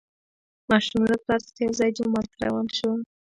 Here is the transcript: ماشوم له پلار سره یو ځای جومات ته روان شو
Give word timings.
ماشوم 0.69 1.01
له 1.11 1.15
پلار 1.23 1.39
سره 1.47 1.59
یو 1.65 1.71
ځای 1.79 1.89
جومات 1.97 2.27
ته 2.31 2.37
روان 2.47 2.67
شو 2.77 2.89